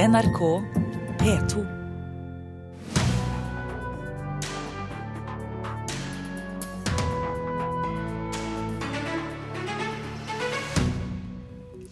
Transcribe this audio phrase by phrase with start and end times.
[0.00, 0.62] NRK
[1.18, 1.66] P2.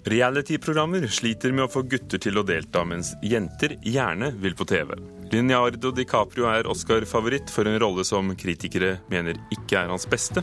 [0.05, 4.97] Reality-programmer sliter med å få gutter til å delta, mens jenter gjerne vil på TV.
[5.31, 10.41] Leonardo DiCaprio er Oscar-favoritt for en rolle som kritikere mener ikke er hans beste.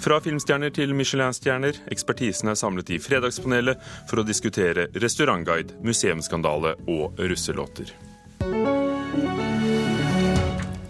[0.00, 3.80] Fra filmstjerner til Michelin-stjerner, ekspertisen er samlet i Fredagspanelet
[4.10, 7.94] for å diskutere restaurantguide, museumsskandale og russelåter.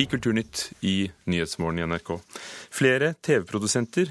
[0.01, 0.97] I Kulturnytt i
[1.31, 2.17] Nyhetsmorgen i NRK.
[2.73, 4.11] Flere TV-produsenter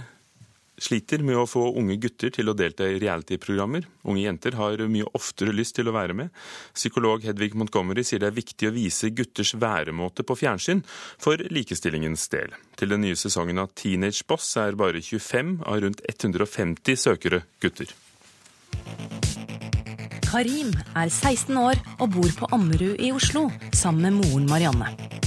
[0.81, 3.85] sliter med å få unge gutter til å delta i reality-programmer.
[4.09, 6.33] Unge jenter har mye oftere lyst til å være med.
[6.73, 10.83] Psykolog Hedvig Montgomery sier det er viktig å vise gutters væremåte på fjernsyn
[11.21, 12.55] for likestillingens del.
[12.79, 17.91] Til den nye sesongen av Teenage Boss er bare 25 av rundt 150 søkere gutter.
[20.29, 25.18] Karim er 16 år og bor på Ammerud i Oslo sammen med moren Marianne.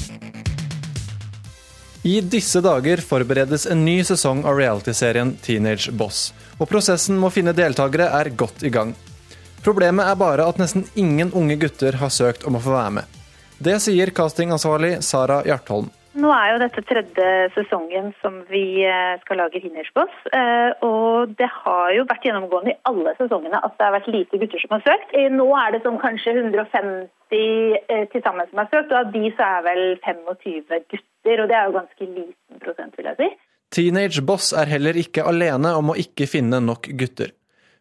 [2.05, 7.35] I disse dager forberedes en ny sesong av realityserien Teenage Boss, og prosessen med å
[7.35, 8.91] finne deltakere er godt i gang.
[9.63, 13.21] Problemet er bare at nesten ingen unge gutter har søkt om å få være med.
[13.63, 15.93] Det sier castingansvarlig Sara Hjartholm.
[16.13, 20.13] Nå er jo dette tredje sesongen som vi eh, skal lage Hindersboss.
[20.29, 24.41] Eh, og det har jo vært gjennomgående i alle sesongene at det har vært lite
[24.43, 25.15] gutter som har søkt.
[25.33, 29.31] Nå er det sånn kanskje 150 eh, til sammen som har søkt, og av de
[29.39, 31.45] så er vel 25 gutter.
[31.45, 33.31] Og det er jo ganske liten prosent, vil jeg si.
[33.73, 37.33] Teenage Boss er heller ikke alene om å ikke finne nok gutter.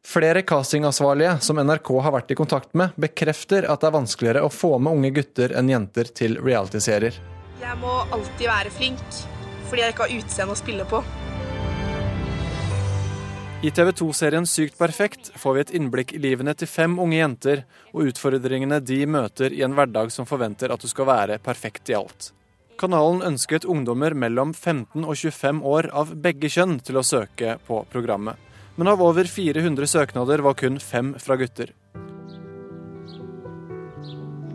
[0.08, 4.56] Flere castingansvarlige som NRK har vært i kontakt med, bekrefter at det er vanskeligere å
[4.56, 7.20] få med unge gutter enn jenter til realityserier.
[7.62, 9.02] Jeg må alltid være flink,
[9.70, 11.02] fordi jeg ikke har utseende å spille på.
[13.62, 17.62] I TV 2-serien Sykt perfekt får vi et innblikk i livene til fem unge jenter,
[17.94, 21.98] og utfordringene de møter i en hverdag som forventer at du skal være perfekt i
[22.00, 22.32] alt.
[22.82, 27.84] Kanalen ønsket ungdommer mellom 15 og 25 år av begge kjønn til å søke på
[27.94, 28.42] programmet.
[28.74, 31.76] Men av over 400 søknader var kun fem fra gutter.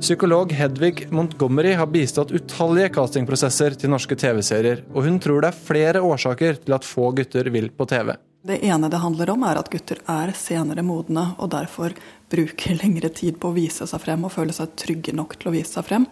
[0.00, 5.64] Psykolog Hedvig Montgomery har bistått utallige castingprosesser til norske TV-serier, og hun tror det er
[5.68, 8.12] flere årsaker til at få gutter vil på TV.
[8.46, 11.96] Det ene det handler om, er at gutter er senere modne, og derfor
[12.30, 15.54] bruker lengre tid på å vise seg frem og føle seg trygge nok til å
[15.56, 16.06] vise seg frem.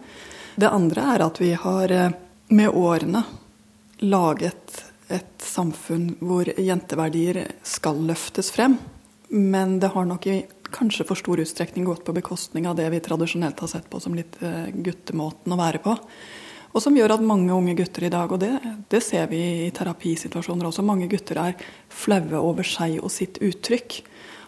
[0.55, 2.17] Det andre er at vi har eh,
[2.57, 3.21] med årene
[4.03, 4.81] laget
[5.13, 8.79] et samfunn hvor jenteverdier skal løftes frem.
[9.29, 10.39] Men det har nok i
[10.73, 14.15] kanskje for stor utstrekning gått på bekostning av det vi tradisjonelt har sett på som
[14.17, 15.95] litt eh, guttemåten å være på.
[16.75, 18.51] Og som gjør at mange unge gutter i dag, og det,
[18.91, 21.55] det ser vi i terapisituasjoner også, mange gutter er
[21.87, 24.01] flaue over seg og sitt uttrykk.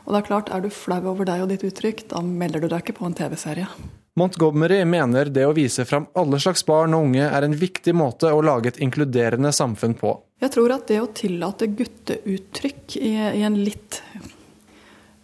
[0.07, 2.67] Og det er klart, er du flau over deg og ditt uttrykk, da melder du
[2.67, 3.69] deg ikke på en TV-serie.
[4.17, 8.31] Montgomery mener det å vise fram alle slags barn og unge er en viktig måte
[8.33, 10.15] å lage et inkluderende samfunn på.
[10.41, 14.01] Jeg tror at det å tillate gutteuttrykk i, i en litt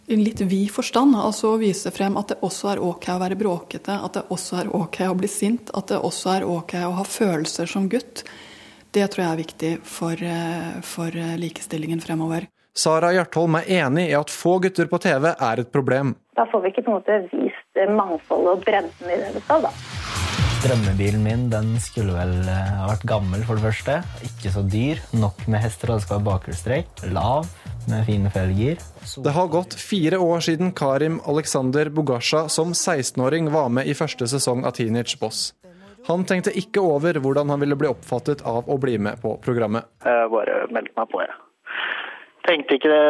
[0.06, 1.16] i en litt vid forstand.
[1.16, 4.62] Altså å vise frem at det også er ok å være bråkete, at det også
[4.62, 8.24] er ok å bli sint, at det også er ok å ha følelser som gutt.
[8.94, 12.46] Det tror jeg er viktig for, eh, for eh, likestillingen fremover.
[12.74, 16.14] Sara Hjartholm er enig i at få gutter på TV er et problem.
[16.34, 19.68] Da får vi ikke på en måte vist mangfoldet og bredden i det vi skal,
[19.68, 19.74] da.
[20.64, 23.98] Drømmebilen min den skulle vel eh, ha vært gammel, for det første.
[24.26, 25.02] Ikke så dyr.
[25.12, 27.04] Nok med hester, og det skal være bakhjulstrekk.
[27.12, 27.50] Lav
[27.90, 28.80] med fine felger.
[29.24, 34.28] Det har gått fire år siden Karim Alexander Bogasha som 16-åring var med i første
[34.30, 35.52] sesong av Teenage Boss.
[36.06, 39.88] Han tenkte ikke over hvordan han ville bli oppfattet av å bli med på programmet.
[40.04, 41.36] Jeg bare meldte meg på, jeg.
[42.44, 43.04] Tenkte ikke det,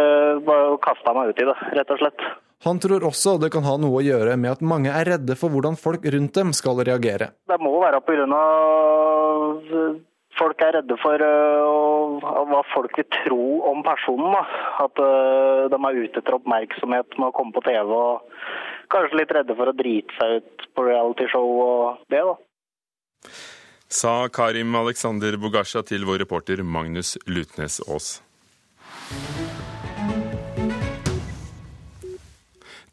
[0.47, 2.27] bare kasta meg ut i det, rett og slett.
[2.65, 5.53] Han tror også det kan ha noe å gjøre med at mange er redde for
[5.53, 7.35] hvordan folk rundt dem skal reagere.
[7.51, 8.29] Det må være pga
[10.39, 14.35] folk er redde for uh, hva folk vil tro om personen.
[14.35, 14.45] Da.
[14.87, 17.95] At uh, de er ute etter oppmerksomhet med å komme på TV.
[17.95, 23.35] og Kanskje litt redde for å drite seg ut på realityshow og det, da.
[23.95, 28.19] Sa Karim Alexander Bogasha til vår reporter Magnus Lutnes Aas.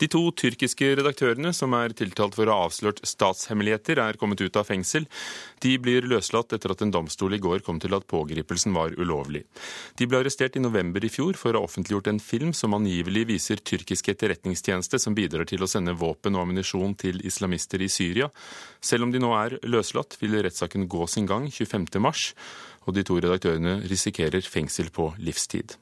[0.01, 4.55] De to tyrkiske redaktørene som er tiltalt for å ha avslørt statshemmeligheter, er kommet ut
[4.57, 5.05] av fengsel.
[5.61, 9.43] De blir løslatt etter at en domstol i går kom til at pågripelsen var ulovlig.
[10.01, 13.27] De ble arrestert i november i fjor for å ha offentliggjort en film som angivelig
[13.29, 18.31] viser tyrkisk etterretningstjeneste som bidrar til å sende våpen og ammunisjon til islamister i Syria.
[18.81, 22.33] Selv om de nå er løslatt, vil rettssaken gå sin gang 25.3,
[22.89, 25.77] og de to redaktørene risikerer fengsel på livstid.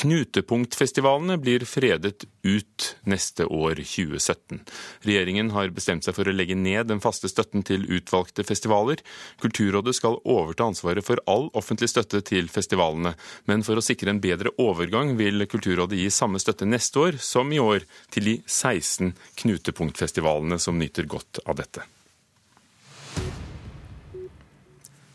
[0.00, 4.62] Knutepunktfestivalene blir fredet ut neste år, 2017.
[5.04, 9.02] Regjeringen har bestemt seg for å legge ned den faste støtten til utvalgte festivaler.
[9.44, 13.12] Kulturrådet skal overta ansvaret for all offentlig støtte til festivalene,
[13.44, 17.52] men for å sikre en bedre overgang vil Kulturrådet gi samme støtte neste år som
[17.52, 19.12] i år til de 16
[19.44, 21.84] knutepunktfestivalene som nyter godt av dette.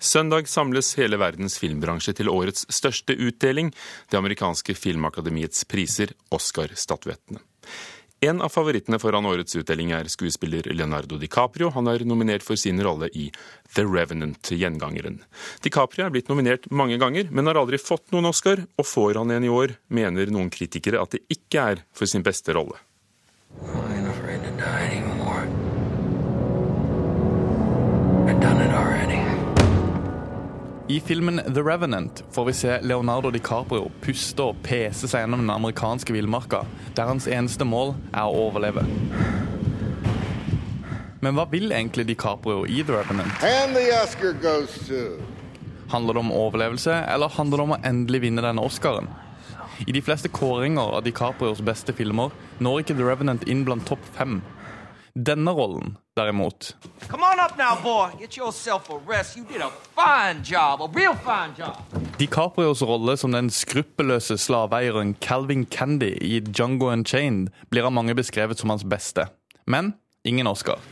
[0.06, 3.72] Søndag samles hele verdens filmbransje til årets største utdeling,
[4.12, 7.42] det amerikanske filmakademiets priser, Oscar-statuettene.
[8.26, 11.72] En av favorittene foran årets utdeling er skuespiller Leonardo DiCaprio.
[11.76, 13.28] Han er nominert for sin rolle i
[13.76, 15.20] The Revenant, gjengangeren.
[15.66, 19.34] DiCaprio er blitt nominert mange ganger, men har aldri fått noen Oscar, og får han
[19.36, 22.78] en i år, mener noen kritikere at det ikke er for sin beste rolle.
[24.66, 25.15] I'm
[30.88, 35.50] I filmen The Revenant får vi se Leonardo DiCaprio puste og pese seg gjennom den
[35.50, 36.60] amerikanske villmarka,
[36.94, 38.84] der hans eneste mål er å overleve.
[41.26, 43.34] Men hva vil egentlig DiCaprio i The Revenant?
[45.90, 49.10] Handler det om overlevelse, eller handler det om å endelig vinne denne Oscaren?
[49.90, 52.30] I de fleste kåringer av DiCaprios beste filmer
[52.62, 54.38] når ikke The Revenant inn blant topp fem.
[55.16, 56.76] Denne rollen, derimot
[62.20, 68.60] DiCaprios rolle som den skruppelløse slaveeieren Calvin Candy i Jungo Unchained blir av mange beskrevet
[68.60, 69.30] som hans beste.
[69.66, 69.94] Men
[70.28, 70.84] ingen Oscar.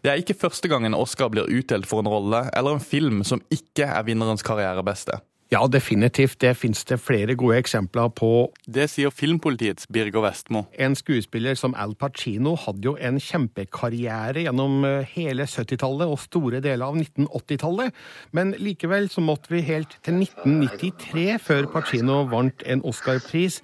[0.00, 3.44] Det er ikke første gangen Oscar blir utdelt for en rolle eller en film som
[3.52, 5.20] ikke er vinnerens karrierebeste.
[5.48, 6.40] Ja, definitivt.
[6.40, 8.50] Det finnes det flere gode eksempler på.
[8.68, 10.66] Det sier filmpolitiets Birger Vestmo.
[10.76, 16.60] En skuespiller som Al Pacino hadde jo en kjempekarriere gjennom eh, hele 70-tallet og store
[16.60, 17.96] deler av 1980-tallet,
[18.36, 23.62] men likevel så måtte vi helt til 1993 før Pacino vant en Oscar-pris.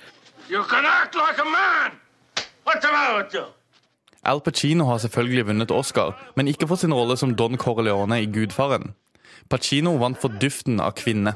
[4.25, 8.31] Al Pacino har selvfølgelig vunnet Oscar, men ikke for sin rolle som Don Corleone i
[8.33, 8.95] Gudfaren.
[9.51, 11.35] Pacino vant for duften av kvinne.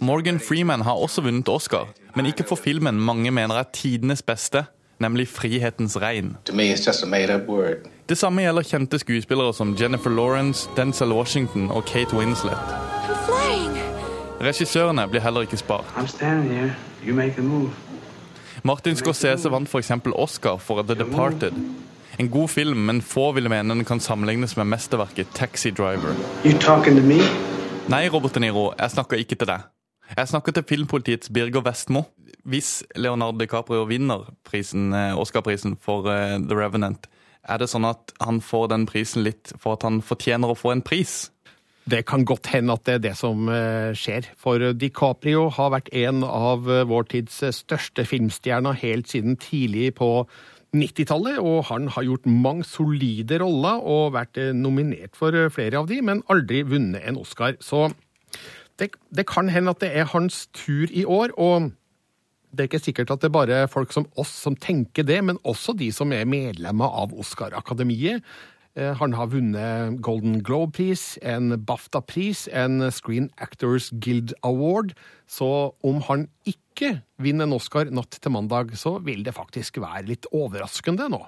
[0.00, 4.64] Morgan Freeman har også vunnet Oscar, men ikke for filmen mange mener er tidenes beste,
[5.00, 6.36] nemlig 'Frihetens regn'.
[8.08, 12.58] Det samme gjelder kjente skuespillere som Jennifer Lawrence, Denzel Washington og Kate Winslet.
[14.40, 15.84] Regissørene blir heller ikke spart.
[18.62, 19.92] Martin Scorsese vant f.eks.
[20.14, 21.52] Oscar for The Departed.
[22.20, 26.12] En god film, men få vil mene den kan sammenlignes med mesterverket Taxi Driver.
[27.88, 29.64] Nei, Robert De Niro, jeg snakker ikke til deg.
[30.18, 32.02] Jeg snakker til filmpolitiets Birger Vestmo.
[32.44, 37.08] Hvis Leonardo DiCaprio vinner prisen, eh, Oscar-prisen for uh, The Revenant,
[37.48, 40.74] er det sånn at han får den prisen litt for at han fortjener å få
[40.74, 41.30] en pris?
[41.88, 44.28] Det kan godt hende at det er det som uh, skjer.
[44.36, 50.28] For DiCaprio har vært en av vår tids største filmstjerner helt siden tidlig på
[50.76, 55.80] 90-tallet, og han har gjort mange solide roller og vært eh, nominert for eh, flere
[55.80, 57.56] av de, men aldri vunnet en Oscar.
[57.64, 57.88] Så
[58.78, 61.34] det, det kan hende at det er hans tur i år.
[61.36, 61.72] og
[62.50, 65.38] det er ikke sikkert at det er bare folk som oss som tenker det, men
[65.46, 68.24] også de som er medlemmer av Oscar-akademiet.
[68.78, 74.94] Eh, han har vunnet Golden Globe-pris, en BAFTA-pris, en Screen Actors Guild Award.
[75.26, 80.06] Så om han ikke vinner en Oscar natt til mandag, så vil det faktisk være
[80.12, 81.24] litt overraskende nå.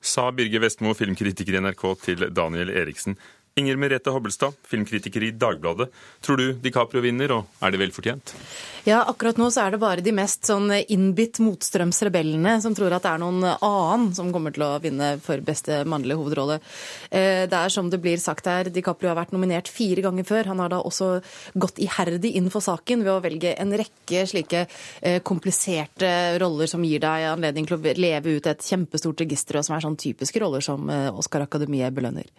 [0.00, 3.18] Sa Birger Vestmo, filmkritiker i NRK, til Daniel Eriksen.
[3.58, 5.88] Inger Merete Hobbelstad, filmkritiker i Dagbladet.
[6.22, 8.34] Tror du DiCaprio vinner, og er det vel fortjent?
[8.86, 13.04] Ja, akkurat nå så er det bare de mest sånn innbitt motstrømsrebellene som tror at
[13.04, 16.60] det er noen annen som kommer til å vinne for beste mannlige hovedrolle.
[17.10, 20.52] Eh, det er som det blir sagt her, DiCaprio har vært nominert fire ganger før.
[20.54, 21.12] Han har da også
[21.60, 26.86] gått iherdig inn for saken ved å velge en rekke slike eh, kompliserte roller som
[26.86, 30.40] gir deg anledning til å leve ut et kjempestort register, og som er sånn typiske
[30.40, 32.30] roller som eh, Oscar-akademiet belønner.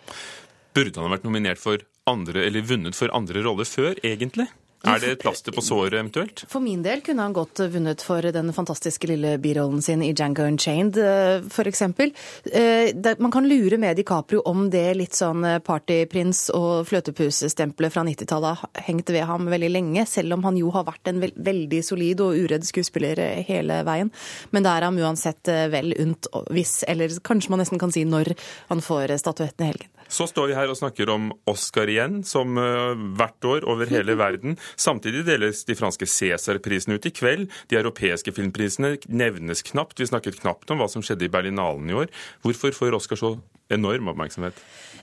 [0.74, 4.48] Burde han ha vært nominert for andre, eller vunnet for andre roller før, egentlig?
[4.82, 6.42] Er det et plaster på såret eventuelt?
[6.50, 10.48] For min del kunne han godt vunnet for den fantastiske lille birollen sin i Django
[10.50, 11.82] Unchained, eh, f.eks.
[11.86, 18.06] Eh, man kan lure med DiCaprio om det litt sånn eh, partyprins og fløtepusstempelet fra
[18.08, 21.84] 90-tallet har hengt ved ham veldig lenge, selv om han jo har vært en veldig
[21.86, 24.10] solid og uredd skuespiller hele veien.
[24.50, 28.34] Men det er ham uansett vel unt hvis, eller kanskje man nesten kan si når,
[28.74, 29.92] han får statuetten i helgen.
[30.12, 34.18] Så står vi her og snakker om Oscar igjen, som uh, hvert år over hele
[34.24, 34.58] verden.
[34.76, 37.48] Samtidig deles de franske Cæsar-prisene ut i kveld.
[37.72, 40.00] De europeiske filmprisene nevnes knapt.
[40.02, 42.12] Vi snakket knapt om hva som skjedde i Berlinalen i år.
[42.44, 43.36] Hvorfor får Oscar så
[43.72, 44.60] enorm oppmerksomhet.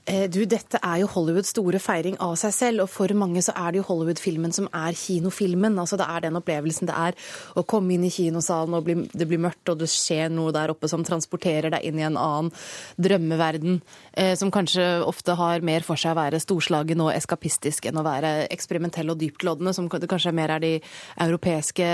[0.08, 3.52] Eh, Du, dette er jo Hollywoods store feiring av seg selv, og for mange så
[3.56, 5.78] er det jo Hollywood-filmen som er kinofilmen.
[5.78, 7.16] Altså Det er den opplevelsen det er
[7.56, 10.88] å komme inn i kinosalen og det blir mørkt, og det skjer noe der oppe
[10.88, 12.52] som transporterer deg inn i en annen
[12.96, 13.80] drømmeverden,
[14.14, 18.06] eh, som kanskje ofte har mer for seg å være storslagen og eskapistisk enn å
[18.06, 20.74] være eksperimentell og dyptloddende, som det kanskje mer er de
[21.20, 21.88] europeiske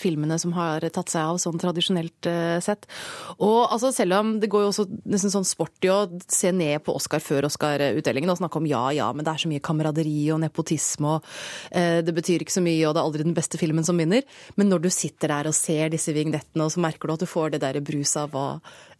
[0.00, 2.88] filmene som har tatt seg av sånn tradisjonelt eh, sett.
[3.38, 6.82] Og altså selv om det går jo også nesten sånn sport i å se ned
[6.84, 10.16] på Oscar før Oscar-utdelingen og snakke om ja, ja, men det er så mye kameraderi
[10.34, 11.28] og nepotisme og
[11.70, 14.24] eh, det betyr ikke så mye og det er aldri den beste filmen som vinner.
[14.56, 17.30] Men når du sitter der og ser disse vignettene, og så merker du at du
[17.30, 18.46] får det der bruset av hva,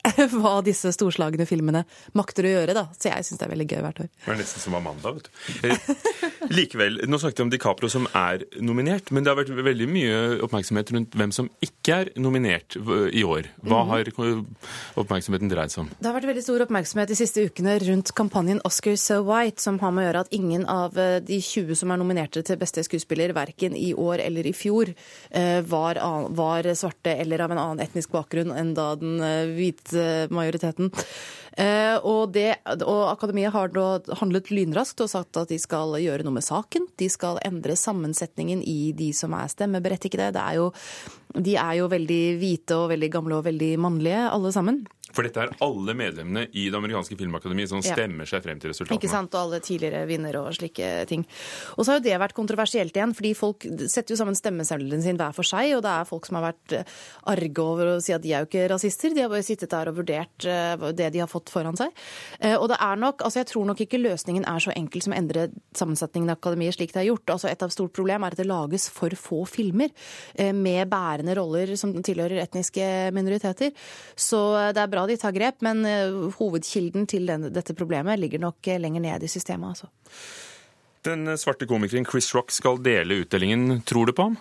[0.34, 1.84] hva disse storslagne filmene
[2.18, 2.86] makter å gjøre, da.
[2.96, 4.08] Så jeg syns det er veldig gøy hvert år.
[4.24, 5.68] Det er nesten som Amanda, vet du.
[5.68, 9.86] Eh, Likevel, nå snakket vi om DiCaprio som er nominert, men det har vært veldig
[9.90, 12.76] mye oppmerksomhet rundt hvem som ikke er nominert
[13.14, 13.48] i år.
[13.62, 14.10] Hva har
[14.98, 15.92] oppmerksomheten dreid seg om?
[15.94, 19.78] Det har vært veldig stor oppmerksomhet de siste ukene rundt kampanjen Oscar So White, som
[19.82, 22.82] har med å gjøre at ingen av eh, de 20 som er nominerte til beste
[22.88, 24.90] skuespiller, verken i år eller i fjor,
[25.30, 26.02] eh, var,
[26.34, 29.22] var svarte eller av en annen etnisk bakgrunn enn da den
[29.54, 29.91] hvite
[30.32, 30.90] majoriteten.
[31.56, 33.70] Eh, Og, det, og akademiet har
[34.18, 36.88] handlet lynraskt og sagt at de skal gjøre noe med saken.
[36.98, 40.32] De skal endre sammensetningen i de som er stemmeberettigede.
[40.32, 40.70] Det er jo,
[41.36, 44.82] de er jo veldig hvite og veldig gamle og veldig mannlige, alle sammen.
[45.12, 47.94] For dette er alle medlemmene i det amerikanske filmakademiet som Ja.
[47.94, 48.98] stemmer seg frem til resultatene.
[48.98, 51.26] Ikke sant, og alle tidligere vinnere og slike ting.
[51.76, 55.16] Og så har jo det vært kontroversielt igjen, fordi folk setter jo sammen stemmeseddelen sin
[55.18, 56.84] hver for seg, og det er folk som har vært eh,
[57.26, 59.88] arge over å si at de er jo ikke rasister, de har bare sittet der
[59.92, 61.90] og vurdert eh, det de har fått foran seg.
[62.40, 65.12] Eh, Og det er nok, altså jeg tror nok ikke løsningen er så enkel som
[65.12, 67.26] å endre sammensetningen av akademiet slik det er gjort.
[67.28, 69.90] Altså et av stort problem er at det lages for få filmer
[70.54, 73.72] med bærende roller som tilhører etniske minoriteter.
[74.16, 78.42] Så det er bra de tar grep, men eh, hovedkilden til den, dette problemet ligger
[78.42, 79.90] nok eh, lenger ned i systemet, altså.
[81.02, 83.80] Den svarte komikeren Chris Rock skal dele utdelingen.
[83.82, 84.36] Tror du på ham?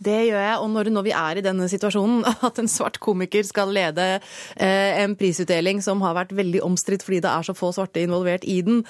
[0.00, 3.44] Det gjør jeg, og når, når vi er i denne situasjonen, at en svart komiker
[3.44, 7.68] skal lede eh, en prisutdeling som har vært veldig omstridt fordi det er så få
[7.76, 8.80] svarte involvert i den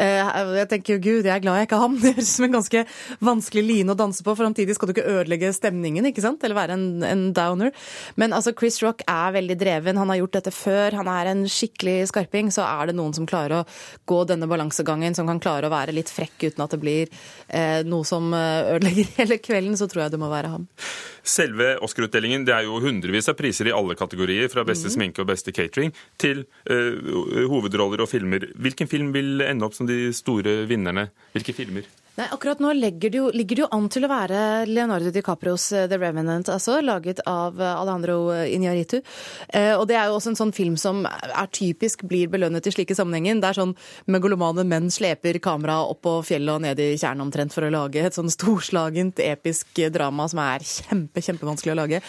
[0.00, 0.24] eh,
[0.60, 1.98] Jeg tenker jo gud, jeg er glad jeg ikke har ham.
[2.04, 2.84] Det høres ut som en ganske
[3.24, 6.44] vanskelig line å danse på, for samtidig skal du ikke ødelegge stemningen, ikke sant?
[6.44, 7.74] Eller være en, en downer.
[8.20, 11.44] Men altså, Chris Rock er veldig dreven, han har gjort dette før, han er en
[11.50, 12.48] skikkelig skarping.
[12.54, 13.62] Så er det noen som klarer å
[14.08, 17.12] gå denne balansegangen, som kan klare å være litt frekk uten at det blir
[17.48, 20.68] eh, noe som eh, ødelegger hele kvelden, så tror jeg det må være ham.
[21.24, 25.30] Selve Oscar-utdelingen, det er jo hundrevis av priser i alle kategorier, fra beste sminke og
[25.30, 28.50] beste catering til uh, hovedroller og filmer.
[28.60, 31.08] Hvilken film vil ende opp som de store vinnerne?
[31.36, 31.88] Hvilke filmer?
[32.14, 35.64] Nei, akkurat nå ligger det jo, ligger det jo an til å være Leonardo DiCaprios
[35.74, 39.00] eh, The Revenant, altså, laget av eh, Alejandro Iñárritu.
[39.48, 42.72] Eh, og det er jo også en sånn film som er typisk blir belønnet i
[42.76, 43.40] slike sammenhenger.
[43.42, 43.72] Det er sånn
[44.14, 48.06] megalomane menn sleper kameraet opp på fjellet og ned i tjernet omtrent for å lage
[48.06, 52.02] et sånn storslagent, episk drama som er kjempe, kjempevanskelig å lage.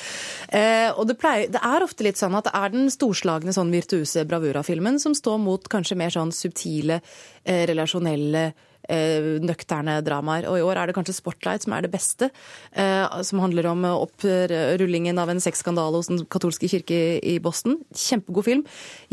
[0.53, 3.73] Eh, og det, pleier, det er ofte litt sånn at det er den storslagne, sånn
[3.73, 7.01] virtuose bravura-filmen som står mot kanskje mer sånn subtile,
[7.41, 8.51] eh, relasjonelle
[8.87, 10.47] nøkterne dramaer.
[10.49, 12.29] Og i år er det kanskje Spotlight som er det beste.
[12.71, 17.79] Eh, som handler om eh, opprullingen av en sexskandale hos den katolske kirke i Boston.
[17.95, 18.63] Kjempegod film.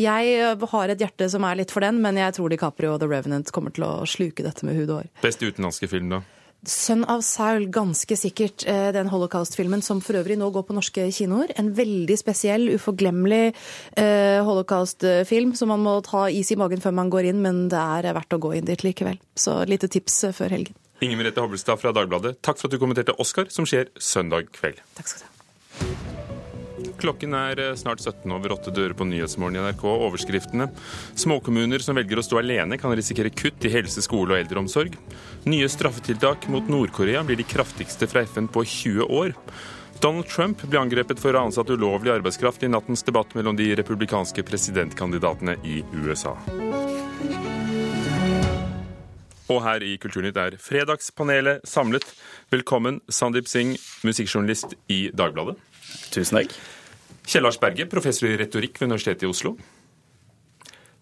[0.00, 3.02] Jeg eh, har et hjerte som er litt for den, men jeg tror DiCaprio og
[3.02, 5.10] The Revenant kommer til å sluke dette med hud og hår.
[5.24, 6.22] Beste utenlandske film, da?
[6.62, 8.62] Sønn av Saul, ganske sikkert.
[8.66, 11.50] eh, Den holocaust-filmen som for øvrig nå går på norske kinoer.
[11.58, 13.54] En veldig spesiell, uforglemmelig
[13.96, 17.78] eh, holocaust-film som man må ta is i magen før man går inn, men det
[17.78, 19.18] er verdt å gå inn dit likevel.
[19.34, 20.78] Så lite tips eh, før helgen.
[21.02, 24.78] Inger Merete Hobbelstad fra Dagbladet, takk for at du kommenterte Oscar, som skjer søndag kveld.
[24.94, 26.11] Takk skal du ha.
[27.02, 29.84] Klokken er eh, snart 17 over 8 dører på Nyhetsmorgen i NRK.
[30.08, 30.68] Overskriftene.
[31.18, 34.96] Småkommuner som velger å stå alene, kan risikere kutt i helse, skole og eldreomsorg.
[35.50, 39.36] Nye straffetiltak mot Nord-Korea blir de kraftigste fra FN på 20 år.
[40.02, 43.70] Donald Trump ble angrepet for å ha ansatt ulovlig arbeidskraft i nattens debatt mellom de
[43.78, 46.34] republikanske presidentkandidatene i USA.
[49.50, 52.06] Og her i Kulturnytt er Fredagspanelet samlet.
[52.52, 53.74] Velkommen, Sandeep Singh,
[54.06, 55.56] musikkjournalist i Dagbladet.
[56.14, 56.54] Tusen takk.
[57.26, 59.56] Kjell Lars Berge, professor i retorikk ved Universitetet i Oslo.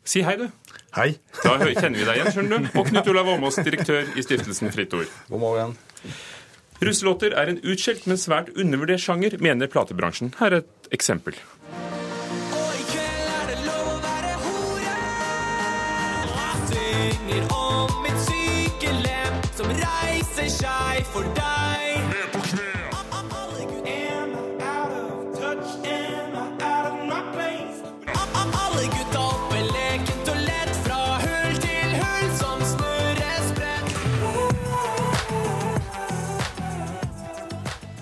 [0.04, 0.48] Si hei, du.
[0.96, 1.12] Hei.
[1.44, 2.72] Da kjenner vi deg igjen, skjønner du.
[2.80, 5.10] Og Knut Olav Åmås, direktør i stiftelsen Fritt Ord.
[5.28, 5.76] God morgen.
[6.80, 10.32] Russelåter er en utskjelt, men svært undervurdert sjanger, mener platebransjen.
[10.40, 11.36] Her er et eksempel.
[19.60, 21.89] zum Reiseschei vorbei.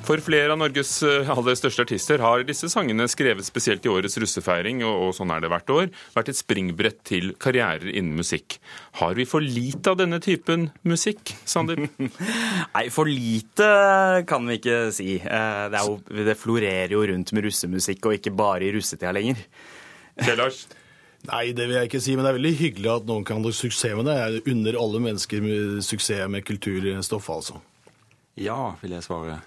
[0.08, 4.16] For flere av Norges eh, aller største artister har disse sangene skrevet spesielt i årets
[4.16, 8.56] russefeiring, og, og sånn er det hvert år, vært et springbrett til karrierer innen musikk.
[9.02, 11.82] Har vi for lite av denne typen musikk, Sander?
[12.76, 13.68] Nei, for lite
[14.30, 15.18] kan vi ikke si.
[15.20, 15.98] Eh, Det, er jo,
[16.30, 19.44] det florerer jo rundt med russemusikk, og ikke bare i russetida lenger.
[20.24, 20.62] Kjell Lars?
[21.28, 23.52] Nei, det vil jeg ikke si, men det er veldig hyggelig at noen kan ha
[23.52, 24.16] suksess med det.
[24.22, 27.60] Jeg unner alle mennesker med suksess med kulturstoff, altså.
[28.40, 29.42] Ja, vil jeg svare.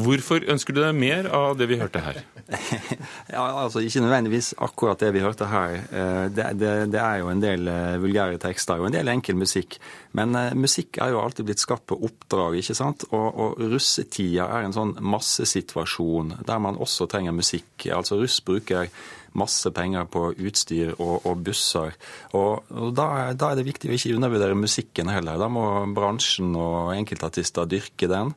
[0.00, 2.22] Hvorfor ønsker du deg mer av det vi hørte her?
[3.30, 5.76] Ja, altså Ikke nødvendigvis akkurat det vi hørte her.
[5.90, 9.38] Eh, Det, det, det er jo en del eh, vulgære tekster og en del enkel
[9.38, 9.78] musikk.
[10.18, 13.06] Men eh, musikk er jo alltid blitt skapt på oppdrag, ikke sant?
[13.10, 17.88] Og, og russetida er en sånn massesituasjon der man også trenger musikk.
[17.94, 18.90] Altså russ bruker
[19.38, 21.94] masse penger på utstyr og, og busser.
[22.34, 25.38] Og, og da, da er det viktig å ikke undervurdere musikken heller.
[25.40, 28.34] Da må bransjen og enkeltartister dyrke den.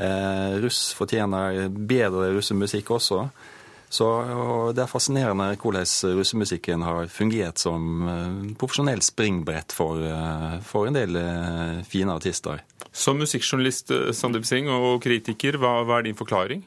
[0.00, 3.24] Eh, russ fortjener bedre russemusikk også.
[3.90, 10.60] Så og Det er fascinerende hvordan russemusikken har fungert som eh, profesjonelt springbrett for, eh,
[10.62, 12.62] for en del eh, fine artister.
[12.92, 16.62] Som musikkjournalist Sandeep Singh og kritiker, hva, hva er din forklaring?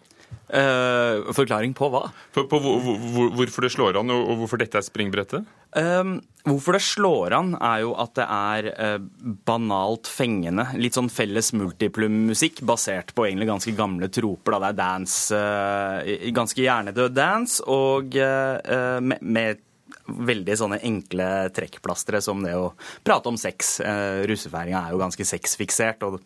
[0.53, 2.05] Eh, forklaring på hva?
[2.35, 5.47] På, på hvor, hvor, hvorfor det slår an, og, hvorfor dette er springbrettet?
[5.73, 10.67] Uh, hvorfor det slår an, er jo at det er uh, banalt fengende.
[10.77, 14.57] Litt sånn felles multiplum-musikk basert på egentlig ganske gamle troper.
[14.57, 14.61] Da.
[14.63, 19.63] Det er dance, eh, ganske hjernedød dance, og eh, med, med
[20.03, 22.73] veldig sånne enkle trekkplastre som det å
[23.05, 23.77] prate om sex.
[23.83, 26.03] Uh, Russefeiringa er jo ganske sexfiksert.
[26.03, 26.21] og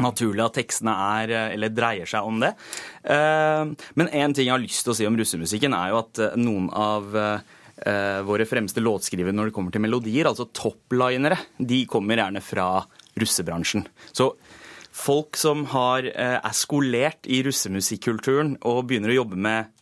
[0.00, 2.54] Naturlig at tekstene er, eh, eller dreier seg om det.
[3.04, 6.18] Eh, Men én ting jeg har lyst til å si om russemusikken, er jo at
[6.18, 7.12] eh, noen av
[7.82, 12.86] våre fremste låtskrivere når det kommer til melodier, altså topplinere, de kommer gjerne fra
[13.18, 13.82] russebransjen.
[14.14, 14.28] Så
[14.94, 19.72] folk som har, er skolert i russemusikkulturen og begynner å jobbe med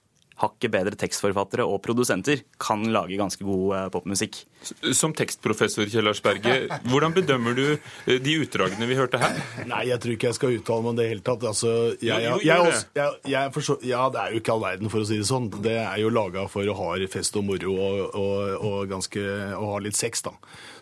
[0.41, 4.47] hakket bedre tekstforfattere og produsenter, kan lage ganske god popmusikk.
[4.93, 9.39] Som tekstprofessor Kjell Lars Berge, hvordan bedømmer du eh, de utdragene vi hørte her?
[9.71, 11.47] Nei, jeg tror ikke jeg skal uttale meg om det i det hele tatt.
[11.49, 15.17] Altså, jeg, jeg, jeg, også- ja, det er jo ikke all verden, for å si
[15.21, 15.49] det sånn.
[15.65, 19.25] Det er jo laga for å ha fest og moro og, og, og, ganske,
[19.57, 20.35] og ha litt sex, da.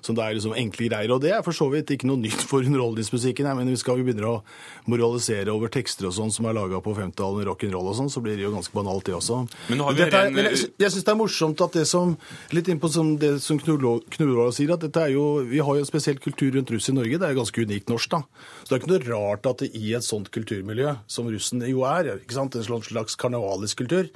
[0.03, 1.11] Så det er liksom enkle greier.
[1.11, 3.47] Og det er for så vidt ikke noe nytt for underholdningsmusikken.
[3.47, 4.43] Jeg mener, vi skal vi begynne å
[4.91, 8.23] moralisere over tekster og sånn som er laga på 50-tallet med rock'n'roll og sånn, så
[8.25, 9.41] blir det jo ganske banalt, det også.
[9.71, 11.85] Men nå har vi Dette er, men jeg, jeg syns det er morsomt at det
[11.91, 12.15] som
[12.55, 15.89] Litt innpå som det som Knurvold sier, at dette er jo Vi har jo en
[15.89, 17.19] spesiell kultur rundt russ i Norge.
[17.21, 18.23] Det er jo ganske unikt norsk, da.
[18.65, 21.85] Så det er ikke noe rart at det i et sånt kulturmiljø, som russen jo
[21.85, 24.09] er, ikke sant, en slags- karnevalisk kultur,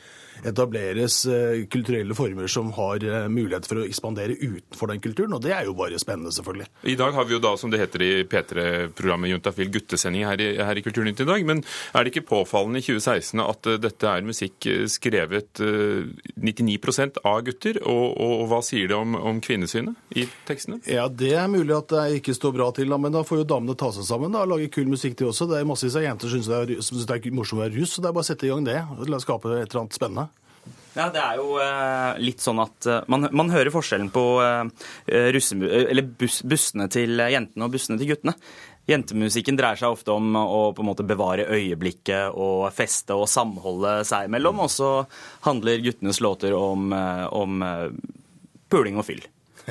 [0.49, 5.37] etableres eh, kulturelle former som har eh, mulighet for å ekspandere utenfor den kulturen.
[5.37, 6.69] Og det er jo bare spennende, selvfølgelig.
[6.91, 10.51] I dag har vi jo da, som det heter i P3-programmet Juntafil, guttesending her i,
[10.59, 11.47] her i Kulturnytt i dag.
[11.49, 16.11] Men er det ikke påfallende i 2016 at eh, dette er musikk skrevet eh,
[16.43, 17.81] 99% av gutter?
[17.83, 20.83] Og, og, og hva sier det om, om kvinnesynet i tekstene?
[20.91, 23.79] Ja, det er mulig at det ikke står bra til, men da får jo damene
[23.79, 25.49] ta seg sammen da, og lage kul musikk de også.
[25.51, 27.77] Det er massevis av jenter som syns det er, synes det er morsomt å være
[27.79, 28.79] russ, så det er bare å sette i gang det.
[28.97, 30.29] og La skape et eller annet spennende.
[30.93, 34.67] Ja, det er jo eh, litt sånn at eh, man, man hører forskjellen på eh,
[35.33, 38.37] russe, eller buss, bussene til jentene og bussene til guttene.
[38.91, 44.01] Jentemusikken dreier seg ofte om å på en måte bevare øyeblikket og feste og samholde
[44.09, 45.07] seg imellom, og så
[45.47, 47.89] handler guttenes låter om, eh, om eh,
[48.73, 49.23] puling og fyll.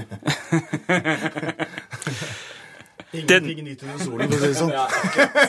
[3.12, 4.72] Ingenting nytt under solen, for å si det sånn.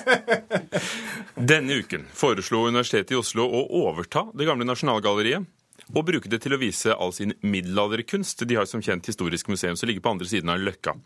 [1.53, 5.47] Denne uken foreslo Universitetet i Oslo å overta det gamle Nasjonalgalleriet
[5.93, 8.45] og bruke det til å vise all sin middelalderkunst.
[8.49, 10.97] De har som kjent historisk museum som ligger på andre siden av Løkka.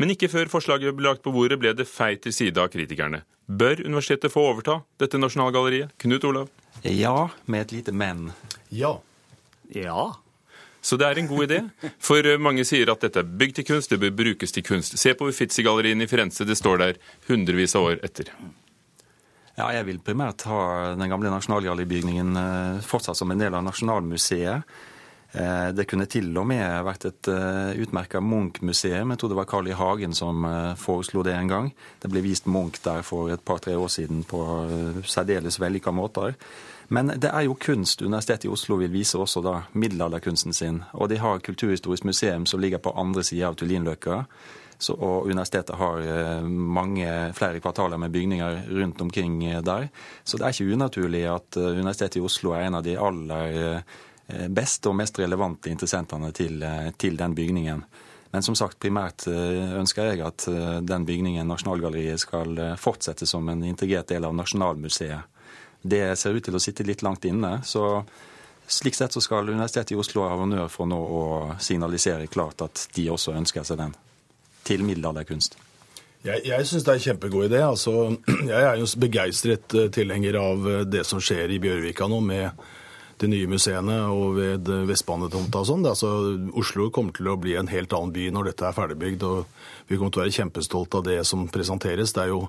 [0.00, 3.22] Men ikke før forslaget ble lagt på bordet, ble det feit til side av kritikerne.
[3.46, 5.94] Bør universitetet få overta dette Nasjonalgalleriet?
[6.02, 6.52] Knut Olav?
[6.82, 8.30] Ja, med et lite men.
[8.74, 8.96] Ja.
[9.74, 10.12] Ja.
[10.86, 11.62] Så det er en god idé.
[11.98, 14.98] For mange sier at dette er bygd til kunst, det bør brukes til kunst.
[15.00, 18.30] Se på Uffizi-galleriene i Firenze, det står der hundrevis av år etter.
[19.56, 24.76] Ja, jeg vil primært ha den gamle Nasjonalgalleribygningen eh, fortsatt som en del av Nasjonalmuseet.
[25.32, 29.10] Eh, Det kunne til og med vært et uh, utmerka Munch-museum.
[29.10, 29.72] Jeg tror det var Carl I.
[29.72, 31.72] Hagen som eh, foreslo det en gang.
[32.00, 36.36] Det ble vist Munch der for et par-tre år siden på eh, særdeles vellykka måter.
[36.88, 40.84] Men det er jo kunst Universitetet i Oslo vil vise også da middelalderkunsten sin.
[40.92, 44.26] Og de har Kulturhistorisk museum som ligger på andre sida av Tullinløkka.
[44.78, 49.88] Så, og universitetet har eh, mange flere kvartaler med bygninger rundt omkring eh, der.
[50.24, 53.80] Så det er ikke unaturlig at eh, Universitetet i Oslo er en av de aller
[54.50, 56.64] beste og mest relevante interessentene til,
[56.98, 57.84] til den bygningen.
[58.32, 60.48] Men som sagt, primært ønsker jeg at
[60.82, 65.30] den bygningen, Nasjonalgalleriet, skal fortsette som en integrert del av Nasjonalmuseet.
[65.78, 67.60] Det ser ut til å sitte litt langt inne.
[67.62, 68.02] så
[68.66, 71.22] slik sett så skal Universitetet i Oslo ha honnør for nå å
[71.62, 73.94] signalisere klart at de også ønsker seg den
[74.66, 75.58] til middelalderkunst.
[76.26, 77.60] Jeg, jeg syns det er en kjempegod idé.
[77.62, 77.92] Altså,
[78.52, 82.66] jeg er jo begeistret eh, tilhenger av eh, det som skjer i Bjørvika nå med
[83.16, 85.86] de nye museene og ved Vestbanetomta og sånn.
[85.88, 86.10] Altså,
[86.60, 89.22] Oslo kommer til å bli en helt annen by når dette er ferdigbygd.
[89.24, 92.12] og Vi kommer til å være kjempestolt av det som presenteres.
[92.12, 92.42] Det er jo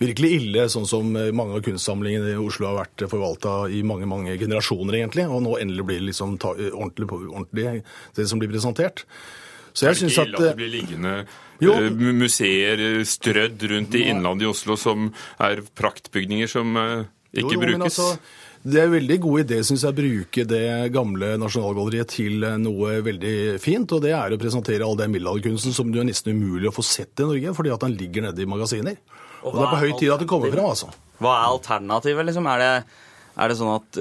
[0.00, 4.38] virkelig ille, sånn som mange av kunstsamlingene i Oslo har vært forvalta i mange mange
[4.40, 5.26] generasjoner, egentlig.
[5.28, 7.82] Og nå endelig blir det liksom ta, ordentlig, ordentlig
[8.16, 9.04] det som blir presentert.
[9.76, 11.14] Så jeg er det synes ikke at ille at eh, det blir liggende
[11.62, 11.76] Jo.
[11.76, 15.10] eh, museer eh, strødd rundt i innlandet i Oslo som
[15.42, 17.98] er praktbygninger som eh, ikke Jo, jo, men brukes?
[17.98, 22.46] altså, det er en veldig god idé synes jeg, å bruke det gamle Nasjonalgalleriet til
[22.58, 23.92] noe veldig fint.
[23.94, 26.82] Og det er å presentere all den middelalderkunsten som det er nesten umulig å få
[26.82, 28.98] sett i Norge, fordi at den ligger nede i magasiner.
[29.44, 30.90] Og, det er på høy tid at det kommer frem, altså.
[31.22, 32.50] Hva er alternativet, liksom?
[32.50, 32.72] Er det,
[33.38, 34.00] er det sånn at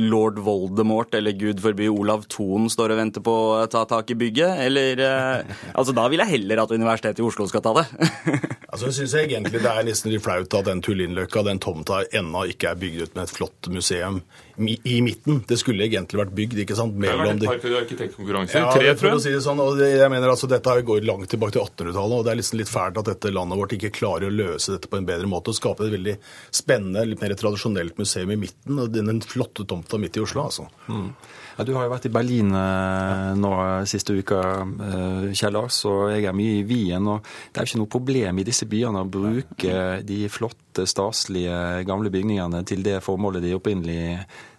[0.00, 4.18] lord Voldemort eller gud forby Olav Thon står og venter på å ta tak i
[4.18, 4.62] bygget?
[4.66, 7.86] Eller eh, Altså, da vil jeg heller at Universitetet i Oslo skal ta det.
[8.68, 12.42] Altså, jeg synes egentlig det er nesten litt flaut at den Tullinløkka, den tomta, ennå
[12.52, 14.18] ikke er bygd ut med et flott museum
[14.58, 15.42] i, midten.
[15.48, 16.96] Det skulle egentlig vært bygd, ikke sant?
[16.98, 17.48] Det har vært mellom et de...
[17.50, 18.62] par arkitektkonkurranser.
[18.62, 19.38] Ja, Tre, tror si jeg.
[19.38, 22.32] det sånn, og det, jeg mener altså Dette går langt tilbake til 1800-tallet, og det
[22.32, 25.08] er liksom litt fælt at dette landet vårt ikke klarer å løse dette på en
[25.08, 26.16] bedre måte og skape et veldig
[26.62, 28.78] spennende, litt mer tradisjonelt museum i midten.
[28.78, 30.68] og Den den flotte tomta midt i Oslo, altså.
[30.88, 31.10] Mm.
[31.58, 33.48] Ja, du har jo vært i Berlin eh, nå
[33.90, 37.08] siste uka, eh, Kjell Lars, og jeg er mye i Wien.
[37.10, 41.82] og Det er jo ikke noe problem i disse byene å bruke de flotte, staselige
[41.88, 44.04] gamle bygningene til det formålet de opprinnelig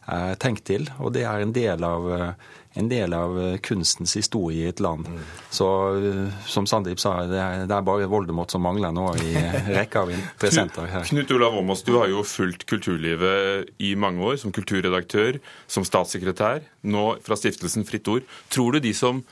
[0.09, 0.89] er tenkt til.
[0.99, 2.07] Og det er en del av,
[2.79, 5.07] en del av kunstens historie i et land.
[5.53, 5.67] Så
[5.97, 9.33] eh, som Sandeep sa, det er, det er bare Voldemort som mangler nå i
[9.79, 11.07] rekka av interessenter her.
[11.09, 16.65] Knut Olav Åmås, du har jo fulgt kulturlivet i mange år som kulturredaktør, som statssekretær,
[16.81, 18.27] nå fra stiftelsen Fritt Ord.
[18.53, 19.23] Tror du de som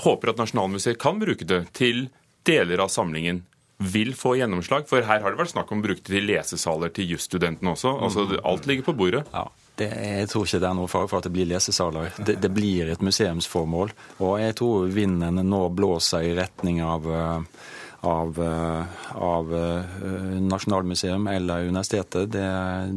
[0.00, 2.08] håper at Nasjonalmuseet kan bruke det til
[2.48, 3.44] deler av samlingen,
[3.80, 4.84] vil få gjennomslag?
[4.90, 7.94] For her har det vært snakk om å bruke det til lesesaler til jusstudentene også.
[8.04, 9.24] Altså, alt ligger på bordet.
[9.32, 9.46] Ja,
[9.80, 12.14] det, jeg tror ikke det er noe fare for at det blir lesesaler.
[12.20, 13.92] Det, det blir et museumsformål.
[14.20, 17.62] Og jeg tror vinden nå blåser i retning av, eh,
[18.10, 19.96] av, eh, av eh,
[20.44, 22.28] Nasjonalmuseum eller universitetet.
[22.34, 22.46] Det,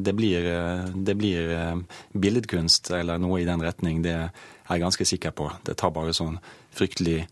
[0.05, 0.49] det, blir,
[0.93, 1.55] det blir
[2.11, 4.03] billedkunst eller noe i den retning.
[4.05, 4.29] Det er
[4.69, 5.49] jeg ganske sikker på.
[5.63, 6.39] Det tar bare sånn
[6.73, 7.23] fryktelig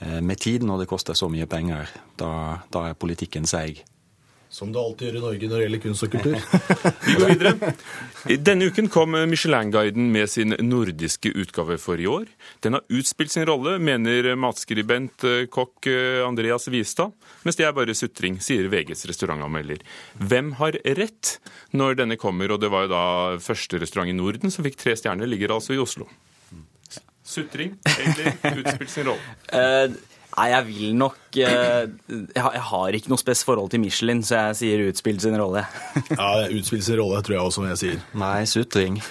[0.00, 1.90] med tid når det koster så mye penger.
[2.16, 2.30] Da,
[2.72, 3.82] da er politikken seig.
[4.50, 6.38] Som det alltid gjør i Norge når det gjelder kunst og kultur.
[7.06, 7.74] Vi går videre.
[8.42, 12.24] Denne uken kom Michelin-guiden med sin nordiske utgave for i år.
[12.66, 17.14] Den har utspilt sin rolle, mener matskribent eh, kokk eh, Andreas Vistad.
[17.46, 19.86] Mens det er bare sutring, sier VGs restaurantanmelder.
[20.18, 21.36] Hvem har rett
[21.70, 22.50] når denne kommer?
[22.50, 23.04] Og det var jo da
[23.44, 26.10] første restaurant i Norden som fikk tre stjerner, ligger altså i Oslo.
[27.22, 30.00] Sutring eller utspilt sin rolle?
[30.40, 34.56] Nei, jeg vil nok eh, jeg, har, ikke noe spes forhold til Michelin, så jeg
[34.62, 35.66] sier utspill sin rolle.
[36.16, 37.98] Ja, utspill sin rolle, tror jeg også, som jeg sier.
[38.16, 38.96] Nei, sutring.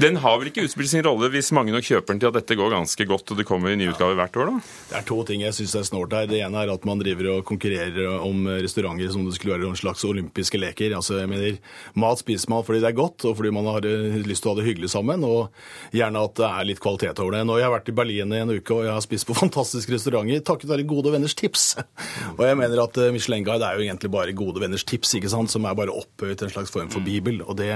[0.00, 2.56] Den har vel ikke utspilt sin rolle hvis mange nok kjøper den til at dette
[2.58, 4.72] går ganske godt og det kommer i ny utgave hvert år, da?
[4.90, 6.26] Det er to ting jeg syns er snålt her.
[6.30, 9.78] Det ene er at man driver og konkurrerer om restauranter som det skulle være en
[9.78, 10.96] slags olympiske leker.
[10.98, 11.58] Altså, jeg mener,
[12.00, 14.54] Mat spiser man fordi det er godt, og fordi man har eh, lyst til å
[14.54, 15.24] ha det hyggelig sammen.
[15.26, 17.44] Og gjerne at det er litt kvalitet over det.
[17.46, 19.94] Nå har jeg vært i Berlin i en uke, og jeg har spist på fantastiske
[19.94, 21.66] restauranter takket være gode venners tips.
[22.38, 25.52] Og jeg mener at eh, Michelin-guide er jo egentlig bare gode venners tips, ikke sant?
[25.54, 27.42] som er bare opphøyet til en slags form for bibel.
[27.44, 27.70] Og det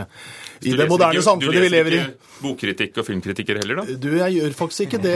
[0.67, 2.01] i det moderne samfunnet vi lever i.
[2.09, 3.97] Ikke bokkritikk og filmkritikker heller, da?
[4.03, 5.15] Du, jeg gjør faktisk ikke det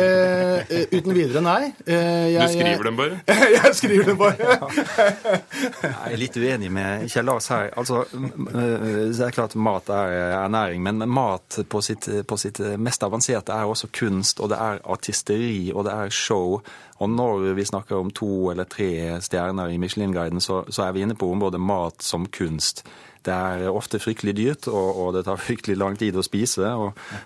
[0.70, 1.72] eh, uten videre, nei.
[1.86, 3.20] Eh, jeg- Du skriver dem bare?
[3.58, 4.36] jeg skriver dem bare.
[5.82, 7.70] Jeg er litt uenig med Kjell Lars her.
[7.78, 13.02] Altså, øh, det er klart mat er ernæring, men mat på sitt, på sitt mest
[13.06, 16.60] avanserte er også kunst, og det er artisteri, og det er show.
[17.02, 21.02] Og når vi snakker om to eller tre stjerner i Michelin-guiden, så, så er vi
[21.06, 22.84] inne på området mat som kunst.
[23.22, 26.72] Det er ofte fryktelig dyrt, og, og det tar fryktelig lang tid å spise,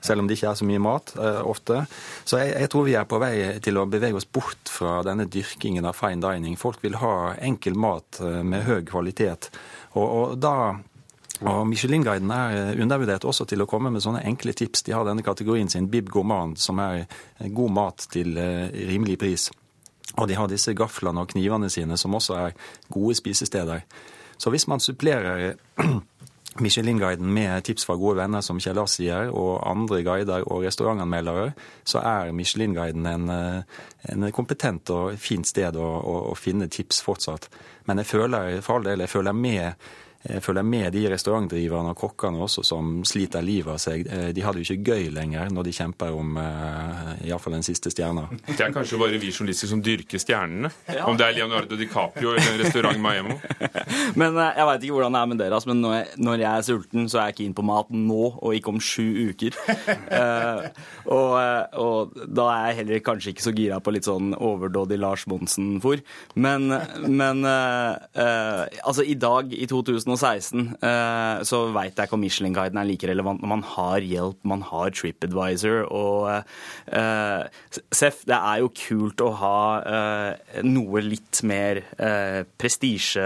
[0.04, 1.84] selv om det ikke er så mye mat eh, ofte.
[2.24, 3.32] Så jeg, jeg tror vi er på vei
[3.64, 6.58] til å bevege oss bort fra denne dyrkingen av fine dining.
[6.60, 9.50] Folk vil ha enkel mat eh, med høy kvalitet.
[9.96, 10.56] Og, og da
[11.44, 14.86] og Michelin-guiden er undervurdert også til å komme med sånne enkle tips.
[14.86, 17.04] De har denne kategorien sin Bib Gourmand, som er
[17.52, 19.50] god mat til eh, rimelig pris.
[20.16, 22.56] Og de har disse gaflene og knivene sine, som også er
[22.88, 23.84] gode spisesteder.
[24.38, 25.54] Så hvis man supplerer
[26.60, 31.50] Michelin-guiden med tips fra gode venner, som Kjell Lars sier, og andre guider og restaurantanmeldere,
[31.84, 37.02] så er Michelin-guiden en, eh, en kompetent og fint sted å, å, å finne tips
[37.04, 37.50] fortsatt.
[37.86, 39.88] Men jeg føler for all del, jeg føler med
[40.24, 44.06] jeg føler med de restaurantdriverne og kokkene også som sliter livet av seg.
[44.06, 47.66] Eh, De har det jo ikke gøy lenger når de kjemper om eh, iallfall den
[47.66, 48.26] siste stjerna.
[48.48, 50.72] Det er kanskje bare vi journalister som dyrker stjernene.
[50.90, 51.06] Ja.
[51.06, 53.36] Om det er Leonardo DiCaprio eller en restaurant Miami.
[54.20, 56.40] Men eh, jeg veit ikke hvordan det er med dere, altså, men når jeg, når
[56.42, 59.56] jeg er sulten, så er jeg keen på mat nå og ikke om sju uker.
[59.66, 60.66] uh,
[61.16, 64.98] og, eh, og da er jeg heller kanskje ikke så gira på litt sånn overdådig
[65.00, 66.02] Lars Monsen-fôr.
[66.34, 66.68] Men,
[67.06, 69.68] men uh, uh, altså i dag, i
[70.06, 74.38] 2016, eh, så veit jeg ikke om Michelin-guiden er like relevant når man har hjelp,
[74.46, 77.42] man har TripAdvisor og uh,
[77.94, 83.24] Seff, det er jo kult å ha uh, noe litt mer eh, prestisje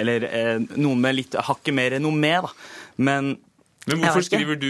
[0.00, 2.52] Eller eh, noen med litt hakket mer renommé, da.
[3.02, 3.34] Men
[3.82, 4.68] Men hvorfor skriver du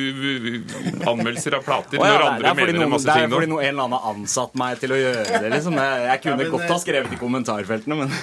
[1.04, 3.18] anmeldelser av plater oh, ja, når andre er mener noen, masse ting?
[3.18, 5.50] det er fordi noen, en eller annen har ansatt meg til å gjøre det.
[5.52, 5.76] Liksom.
[5.76, 8.14] Jeg, jeg kunne Ja, men, godt ha skrevet i kommentarfeltene, men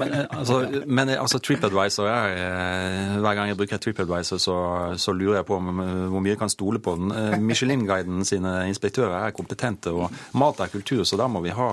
[0.00, 0.56] men altså,
[0.86, 4.56] men eh, altså TripAdvisor er eh, Hver gang jeg bruker TripAdvisor, så,
[4.96, 7.12] så lurer jeg på om, eh, hvor mye jeg kan stole på den.
[7.12, 10.08] Eh, Michelin-guiden sine inspektører er kompetente, og
[10.38, 11.68] mat er kultur, så da må vi ha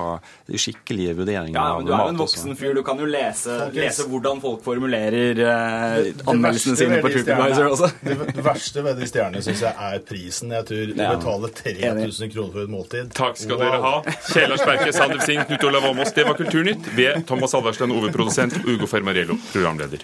[0.51, 2.75] skikkelige vurderinger ja, men du er jo en voksen fyr.
[2.75, 7.91] Du kan jo lese, lese hvordan folk formulerer eh, anmeldelsene sine på TripAdvisor også.
[8.03, 10.51] Det, det verste ved de stjernene syns jeg er prisen.
[10.51, 11.15] Jeg tror du Ja.
[11.15, 13.13] betale 3000 kroner for et måltid.
[13.13, 14.01] Takk skal dere ha.
[14.34, 16.13] Kjellars Berke, Sander Singh, Knut Olav Åmås.
[16.13, 19.99] Det var Kulturnytt ved Thomas Alverstein, Ove-produsent, Ugo Fermarello, programleder.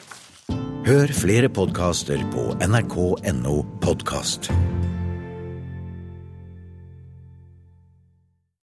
[0.86, 4.52] Hør flere podkaster på nrk.no podkast.